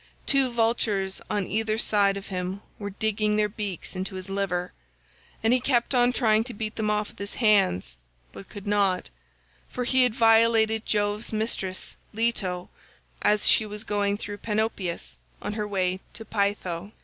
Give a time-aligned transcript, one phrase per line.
[0.25, 4.73] Two vultures on either side of him were digging their beaks into his liver,
[5.43, 7.97] and he kept on trying to beat them off with his hands,
[8.33, 9.11] but could not;
[9.69, 12.71] for he had violated Jove's mistress Leto
[13.21, 16.93] as she was going through Panopeus on her way to Pytho.